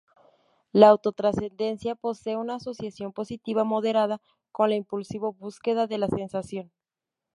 La 0.71 0.87
auto-trascendencia 0.89 1.93
posee 1.93 2.35
una 2.35 2.55
asociación 2.55 3.13
positiva 3.13 3.63
moderada 3.63 4.19
con 4.51 4.71
la 4.71 4.75
impulsivo 4.75 5.31
búsqueda 5.33 5.85
de 5.85 5.99
la 5.99 6.07
sensación. 6.07 6.71